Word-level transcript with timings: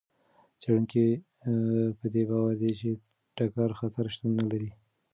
څېړونکي 0.59 1.05
په 1.99 2.05
دې 2.13 2.23
باور 2.29 2.53
دي 2.61 2.71
چې 2.79 2.89
د 3.01 3.03
ټکر 3.37 3.69
خطر 3.79 4.05
شتون 4.13 4.31
نه 4.39 4.45
لري. 4.51 4.71